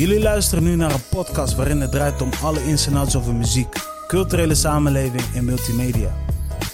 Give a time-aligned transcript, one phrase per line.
[0.00, 3.34] Jullie luisteren nu naar een podcast waarin het draait om alle ins en outs over
[3.34, 3.74] muziek,
[4.06, 6.16] culturele samenleving en multimedia.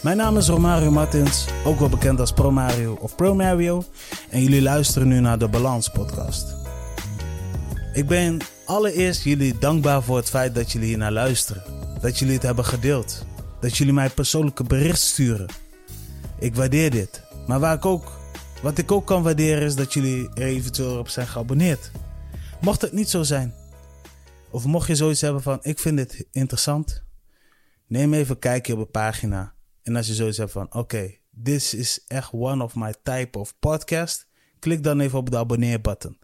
[0.00, 3.84] Mijn naam is Romario Martins, ook wel bekend als Pro Mario of Pro Mario,
[4.30, 6.54] en jullie luisteren nu naar de Balans Podcast.
[7.92, 11.62] Ik ben allereerst jullie dankbaar voor het feit dat jullie hier naar luisteren,
[12.00, 13.24] dat jullie het hebben gedeeld,
[13.60, 15.46] dat jullie mij persoonlijke bericht sturen.
[16.38, 18.12] Ik waardeer dit, maar waar ik ook,
[18.62, 21.90] wat ik ook kan waarderen is dat jullie er eventueel op zijn geabonneerd.
[22.62, 23.54] Mocht het niet zo zijn,
[24.50, 27.04] of mocht je zoiets hebben van: ik vind dit interessant,
[27.86, 29.54] neem even een kijkje op de pagina.
[29.82, 33.58] En als je zoiets hebt van: oké, this is echt one of my type of
[33.58, 34.26] podcast,
[34.58, 36.18] klik dan even op de abonneer-button.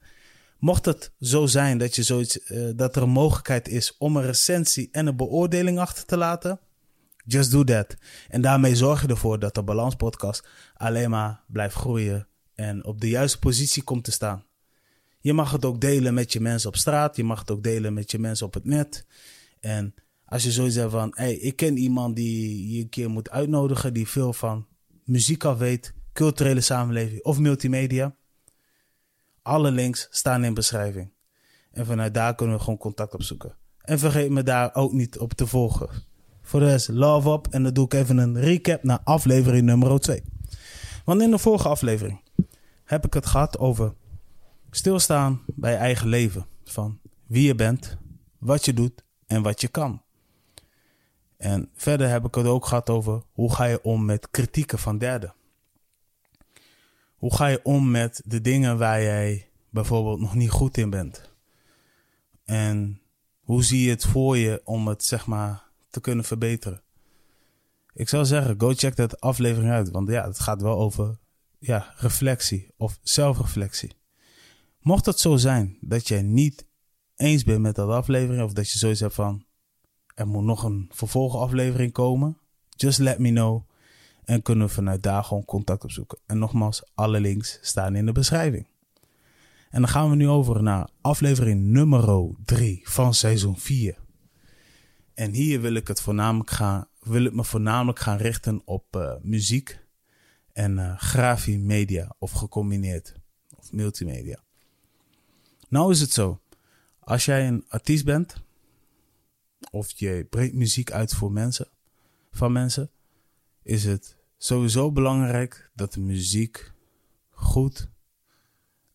[0.58, 4.26] Mocht het zo zijn dat, je zoiets, eh, dat er een mogelijkheid is om een
[4.26, 6.60] recensie en een beoordeling achter te laten,
[7.24, 7.96] just do that.
[8.28, 13.00] En daarmee zorg je ervoor dat de Balans Podcast alleen maar blijft groeien en op
[13.00, 14.46] de juiste positie komt te staan.
[15.20, 17.16] Je mag het ook delen met je mensen op straat.
[17.16, 19.06] Je mag het ook delen met je mensen op het net.
[19.60, 19.94] En
[20.24, 23.94] als je zoiets hebt van, hey, ik ken iemand die je een keer moet uitnodigen,
[23.94, 24.66] die veel van
[25.04, 28.14] muziek af weet, culturele samenleving of multimedia.
[29.42, 31.10] Alle links staan in beschrijving.
[31.70, 33.56] En vanuit daar kunnen we gewoon contact opzoeken.
[33.80, 35.88] En vergeet me daar ook niet op te volgen.
[36.42, 37.46] Voor de rest, love up.
[37.50, 40.22] En dan doe ik even een recap naar aflevering nummer 2.
[41.04, 42.20] Want in de vorige aflevering
[42.84, 43.94] heb ik het gehad over
[44.70, 46.46] Stilstaan bij je eigen leven.
[46.64, 47.96] Van wie je bent,
[48.38, 50.02] wat je doet en wat je kan.
[51.36, 54.98] En verder heb ik het ook gehad over hoe ga je om met kritieken van
[54.98, 55.34] derden.
[57.16, 61.32] Hoe ga je om met de dingen waar jij bijvoorbeeld nog niet goed in bent?
[62.44, 63.00] En
[63.40, 66.82] hoe zie je het voor je om het zeg maar te kunnen verbeteren?
[67.94, 69.90] Ik zou zeggen, go check dat aflevering uit.
[69.90, 71.18] Want ja, het gaat wel over
[71.58, 73.97] ja, reflectie of zelfreflectie.
[74.88, 76.66] Mocht het zo zijn dat jij niet
[77.16, 79.44] eens bent met dat aflevering, of dat je zoiets hebt van
[80.14, 82.38] er moet nog een vervolgaflevering komen,
[82.68, 83.68] just let me know.
[84.24, 86.18] En kunnen we vanuit daar gewoon contact opzoeken.
[86.26, 88.66] En nogmaals, alle links staan in de beschrijving.
[89.70, 93.98] En dan gaan we nu over naar aflevering nummer 3 van seizoen 4.
[95.14, 99.12] En hier wil ik, het voornamelijk gaan, wil ik me voornamelijk gaan richten op uh,
[99.22, 99.80] muziek
[100.52, 103.14] en uh, grafie media of gecombineerd
[103.56, 104.46] of multimedia.
[105.68, 106.40] Nou is het zo.
[106.98, 108.42] Als jij een artiest bent,
[109.70, 111.68] of je brengt muziek uit voor mensen,
[112.30, 112.90] van mensen,
[113.62, 116.72] is het sowieso belangrijk dat de muziek
[117.30, 117.88] goed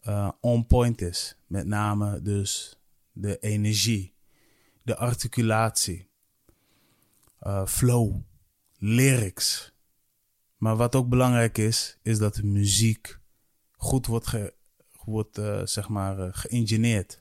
[0.04, 1.38] uh, on point is.
[1.48, 2.80] Met name dus
[3.12, 4.14] de energie,
[4.82, 6.10] de articulatie,
[7.42, 8.16] uh, flow,
[8.78, 9.74] lyrics.
[10.58, 13.20] Maar wat ook belangrijk is, is dat de muziek
[13.72, 14.28] goed wordt
[15.06, 17.20] wordt uh, zeg maar uh, geïngineerd.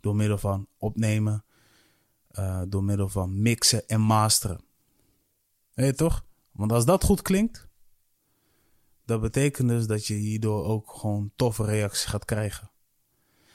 [0.00, 1.44] Door middel van opnemen,
[2.32, 4.60] uh, door middel van mixen en masteren.
[5.74, 6.24] Weet je toch?
[6.52, 7.68] Want als dat goed klinkt,
[9.04, 12.70] dat betekent dus dat je hierdoor ook gewoon toffe reacties gaat krijgen.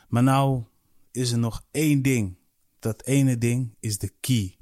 [0.07, 0.63] Maar nou
[1.11, 2.37] is er nog één ding.
[2.79, 4.57] Dat ene ding is de key.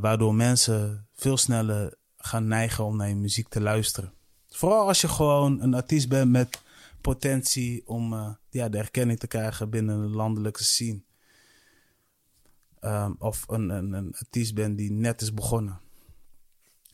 [0.00, 4.12] waardoor mensen veel sneller gaan neigen om naar je muziek te luisteren.
[4.48, 6.60] Vooral als je gewoon een artiest bent met
[7.00, 11.02] potentie om uh, ja, de erkenning te krijgen binnen een landelijke scene.
[12.80, 15.80] Um, of een, een, een artiest ben die net is begonnen.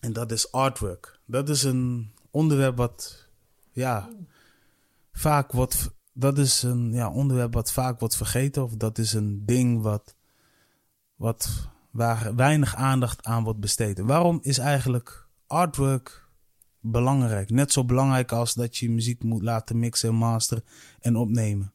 [0.00, 1.20] En dat is artwork.
[1.26, 3.28] Dat is een onderwerp wat,
[3.72, 4.10] ja,
[5.12, 5.90] vaak wordt.
[6.12, 8.62] Dat is een ja, onderwerp wat vaak wordt vergeten.
[8.62, 10.16] Of dat is een ding wat,
[11.16, 13.98] wat, waar weinig aandacht aan wordt besteed.
[13.98, 16.23] Waarom is eigenlijk artwork
[16.86, 17.50] belangrijk.
[17.50, 20.64] Net zo belangrijk als dat je muziek moet laten mixen en masteren
[21.00, 21.72] en opnemen.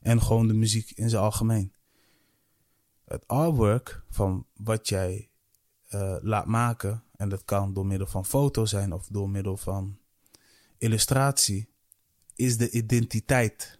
[0.00, 1.72] En gewoon de muziek in zijn algemeen.
[3.04, 5.28] Het artwork van wat jij
[5.90, 9.98] uh, laat maken, en dat kan door middel van foto zijn of door middel van
[10.78, 11.68] illustratie,
[12.34, 13.78] is de identiteit.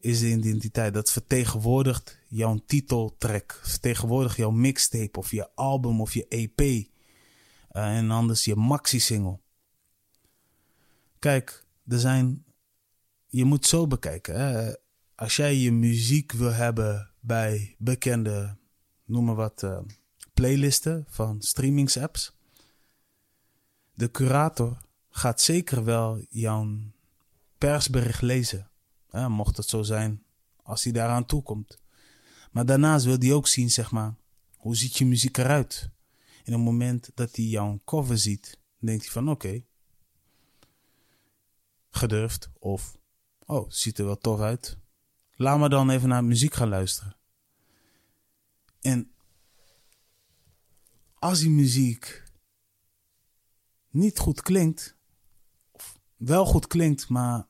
[0.00, 0.94] Is de identiteit.
[0.94, 6.88] Dat vertegenwoordigt jouw titeltrack, vertegenwoordigt jouw mixtape of je album of je EP
[7.70, 9.38] en anders je maxi-single.
[11.18, 12.44] Kijk, er zijn.
[13.26, 14.78] Je moet zo bekijken.
[15.14, 18.56] Als jij je muziek wil hebben bij bekende,
[19.04, 19.78] noem maar wat, uh,
[20.34, 22.32] playlisten van streamingsapps.
[23.94, 24.78] De curator
[25.10, 26.78] gaat zeker wel jouw
[27.58, 28.70] persbericht lezen.
[29.10, 29.28] Hè?
[29.28, 30.22] Mocht het zo zijn,
[30.62, 31.78] als hij daaraan toekomt.
[32.50, 34.14] Maar daarnaast wil hij ook zien, zeg maar,
[34.56, 35.90] hoe ziet je muziek eruit?
[36.44, 39.64] In het moment dat hij jouw cover ziet, denkt hij van oké,
[41.90, 42.98] gedurfd of
[43.38, 44.78] oh, ziet er wel tof uit.
[45.30, 47.16] Laat me dan even naar muziek gaan luisteren.
[48.80, 49.12] En
[51.14, 52.24] als die muziek
[53.90, 54.96] niet goed klinkt,
[55.70, 57.46] of wel goed klinkt, maar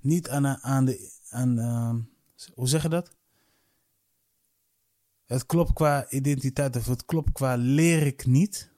[0.00, 1.16] niet aan, aan de.
[1.28, 1.94] Aan, uh,
[2.54, 3.16] hoe zeg je dat?
[5.28, 8.70] Het klopt qua identiteit of het klopt qua leer ik niet.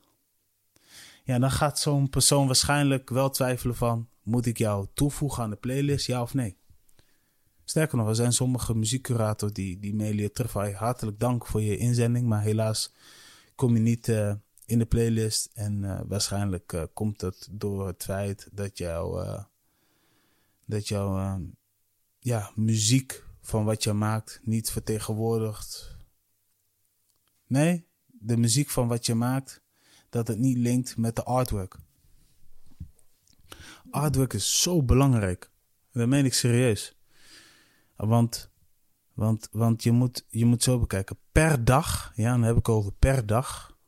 [1.25, 4.09] Ja, dan gaat zo'n persoon waarschijnlijk wel twijfelen van...
[4.23, 6.57] moet ik jou toevoegen aan de playlist, ja of nee?
[7.65, 10.73] Sterker nog, er zijn sommige muziekcurators die, die mailen je terug van...
[10.73, 12.93] hartelijk dank voor je inzending, maar helaas
[13.55, 15.51] kom je niet uh, in de playlist.
[15.55, 19.45] En uh, waarschijnlijk uh, komt het door het feit dat jouw...
[20.65, 21.41] dat jouw
[22.19, 25.99] ja, muziek van wat je maakt niet vertegenwoordigt
[27.51, 29.63] Nee, de muziek van wat je maakt,
[30.09, 31.77] dat het niet linkt met de artwork.
[33.91, 35.51] Artwork is zo belangrijk.
[35.93, 36.97] Dat meen ik serieus.
[37.97, 38.51] Want,
[39.13, 41.19] want, want je, moet, je moet zo bekijken.
[41.33, 43.79] Per dag, ja, dan heb ik over per dag.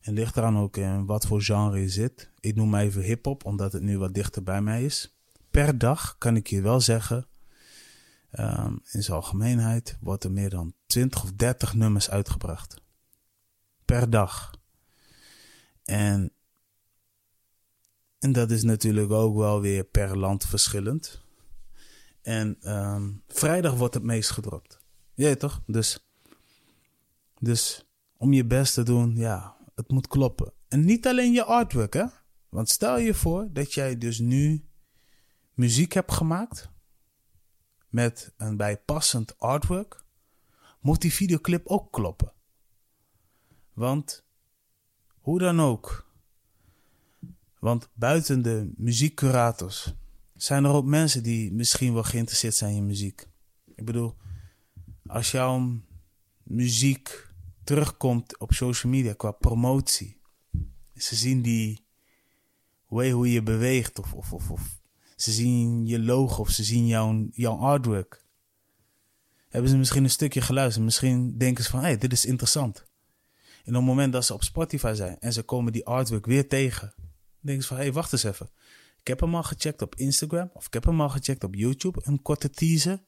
[0.00, 2.30] En ligt eraan ook in wat voor genre je zit.
[2.40, 5.16] Ik noem maar even hip-hop, omdat het nu wat dichter bij mij is.
[5.50, 7.26] Per dag kan ik je wel zeggen
[8.40, 12.82] Um, in zijn algemeenheid wordt er meer dan 20 of 30 nummers uitgebracht.
[13.84, 14.54] Per dag.
[15.84, 16.32] En,
[18.18, 21.22] en dat is natuurlijk ook wel weer per land verschillend.
[22.22, 24.80] En um, vrijdag wordt het meest gedropt.
[25.14, 25.62] Ja, toch?
[25.66, 26.06] Dus,
[27.38, 27.86] dus
[28.16, 30.52] om je best te doen, ja, het moet kloppen.
[30.68, 32.04] En niet alleen je artwork, hè?
[32.48, 34.64] Want stel je voor dat jij dus nu
[35.54, 36.71] muziek hebt gemaakt
[37.92, 40.04] met een bijpassend artwork,
[40.80, 42.32] moet die videoclip ook kloppen.
[43.72, 44.24] Want
[45.20, 46.10] hoe dan ook,
[47.58, 49.94] want buiten de muziekcurators
[50.34, 53.26] zijn er ook mensen die misschien wel geïnteresseerd zijn in muziek.
[53.74, 54.16] Ik bedoel,
[55.06, 55.80] als jouw
[56.42, 57.28] muziek
[57.64, 60.20] terugkomt op social media qua promotie,
[60.94, 61.84] ze zien die
[62.86, 64.81] hoe je beweegt of, of, of
[65.22, 68.24] ze zien je logo of ze zien jouw, jouw artwork.
[69.48, 70.84] Hebben ze misschien een stukje geluisterd.
[70.84, 72.84] Misschien denken ze van, hé, hey, dit is interessant.
[73.64, 76.48] En op het moment dat ze op Spotify zijn en ze komen die artwork weer
[76.48, 76.94] tegen,
[77.40, 78.50] denken ze van, hé, hey, wacht eens even.
[79.00, 82.00] Ik heb hem al gecheckt op Instagram of ik heb hem al gecheckt op YouTube.
[82.02, 83.04] Een korte teaser.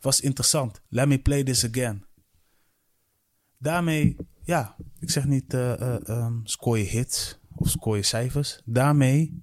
[0.00, 0.80] Was interessant.
[0.88, 2.04] Let me play this again.
[3.58, 5.86] Daarmee, ja, ik zeg niet uh,
[6.44, 8.62] je hits of scoor je cijfers.
[8.64, 9.40] Daarmee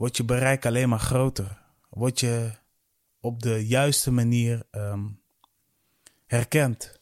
[0.00, 1.58] wordt je bereik alleen maar groter.
[1.88, 2.50] Word je
[3.20, 5.20] op de juiste manier um,
[6.26, 7.00] herkend.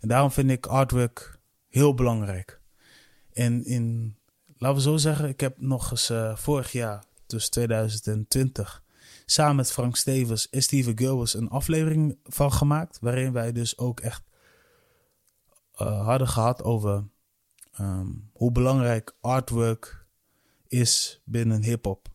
[0.00, 1.38] En daarom vind ik artwork
[1.68, 2.60] heel belangrijk.
[3.32, 4.16] En in,
[4.58, 8.82] laten we zo zeggen, ik heb nog eens uh, vorig jaar, dus 2020,
[9.26, 12.98] samen met Frank Stevens en Steven Gilbers een aflevering van gemaakt.
[13.00, 14.22] Waarin wij dus ook echt
[15.80, 17.04] uh, hadden gehad over
[17.80, 20.06] um, hoe belangrijk artwork
[20.66, 22.14] is binnen hip-hop.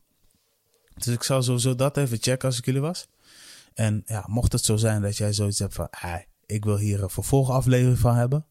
[0.94, 3.08] Dus ik zou sowieso dat even checken als ik jullie was.
[3.74, 7.04] En ja, mocht het zo zijn dat jij zoiets hebt van, hey, ik wil hier
[7.04, 8.46] een vervolgaflevering van hebben.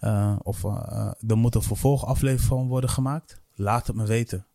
[0.00, 3.40] Uh, of uh, er moet een vervolgaflevering van worden gemaakt.
[3.54, 4.46] Laat het me weten.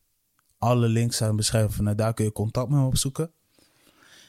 [0.58, 1.98] Alle links zijn beschreven.
[1.98, 3.32] Daar kun je contact met me opzoeken.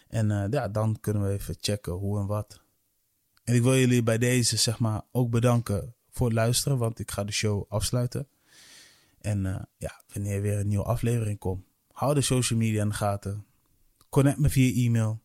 [0.09, 2.61] En uh, ja, dan kunnen we even checken hoe en wat.
[3.45, 6.79] En ik wil jullie bij deze zeg maar ook bedanken voor het luisteren.
[6.79, 8.29] Want ik ga de show afsluiten.
[9.21, 11.65] En ja, wanneer weer een nieuwe aflevering komt
[12.05, 13.47] hou de social media in de gaten.
[14.09, 15.21] Connect me via e-mail.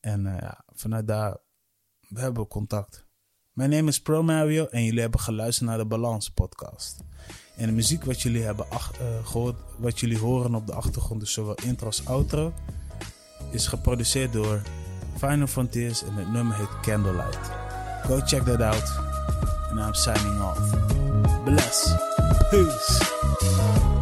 [0.00, 1.36] En uh, ja, vanuit daar
[2.14, 3.06] hebben we contact.
[3.52, 7.00] Mijn naam is Pro Mario en jullie hebben geluisterd naar de Balance podcast.
[7.56, 11.32] En de muziek wat jullie hebben uh, gehoord, wat jullie horen op de achtergrond, dus
[11.32, 12.52] zowel intro als outro,
[13.50, 14.62] is geproduceerd door
[15.16, 17.50] Final Frontiers en het nummer heet Candlelight.
[18.02, 18.98] Go check that out.
[19.70, 21.44] And I'm signing off.
[21.44, 21.94] Bless.
[22.50, 23.97] Peace.